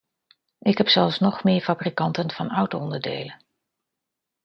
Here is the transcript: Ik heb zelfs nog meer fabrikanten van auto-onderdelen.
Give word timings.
Ik 0.59 0.77
heb 0.77 0.87
zelfs 0.89 1.19
nog 1.19 1.43
meer 1.43 1.61
fabrikanten 1.61 2.31
van 2.31 2.49
auto-onderdelen. 2.49 3.45